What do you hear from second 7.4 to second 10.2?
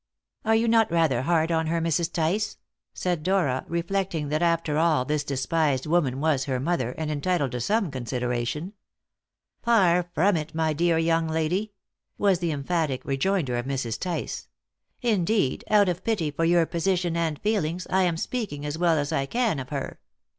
to some consideration. "Far